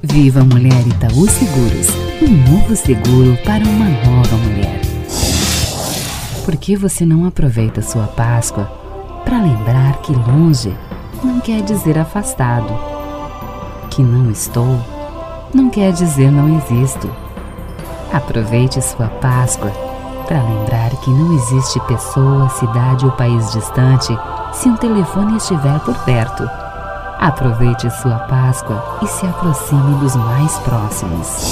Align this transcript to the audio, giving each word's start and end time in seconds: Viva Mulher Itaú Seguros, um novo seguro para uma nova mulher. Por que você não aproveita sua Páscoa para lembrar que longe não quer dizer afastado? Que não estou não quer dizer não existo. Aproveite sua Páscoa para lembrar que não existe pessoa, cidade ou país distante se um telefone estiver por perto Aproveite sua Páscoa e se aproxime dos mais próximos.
Viva 0.00 0.44
Mulher 0.44 0.86
Itaú 0.86 1.28
Seguros, 1.28 1.88
um 2.22 2.52
novo 2.52 2.76
seguro 2.76 3.36
para 3.44 3.64
uma 3.64 3.86
nova 3.86 4.36
mulher. 4.36 4.80
Por 6.44 6.56
que 6.56 6.76
você 6.76 7.04
não 7.04 7.26
aproveita 7.26 7.82
sua 7.82 8.04
Páscoa 8.06 8.70
para 9.24 9.42
lembrar 9.42 10.00
que 10.02 10.12
longe 10.12 10.72
não 11.24 11.40
quer 11.40 11.62
dizer 11.62 11.98
afastado? 11.98 12.72
Que 13.90 14.00
não 14.00 14.30
estou 14.30 14.78
não 15.52 15.68
quer 15.68 15.92
dizer 15.92 16.30
não 16.30 16.56
existo. 16.56 17.10
Aproveite 18.12 18.80
sua 18.80 19.08
Páscoa 19.08 19.72
para 20.28 20.40
lembrar 20.44 20.90
que 21.02 21.10
não 21.10 21.34
existe 21.34 21.80
pessoa, 21.88 22.48
cidade 22.50 23.04
ou 23.04 23.10
país 23.10 23.50
distante 23.50 24.16
se 24.52 24.68
um 24.68 24.76
telefone 24.76 25.38
estiver 25.38 25.80
por 25.80 25.96
perto 26.04 26.67
Aproveite 27.20 27.90
sua 27.90 28.16
Páscoa 28.20 29.00
e 29.02 29.06
se 29.08 29.26
aproxime 29.26 29.96
dos 29.96 30.14
mais 30.14 30.56
próximos. 30.60 31.46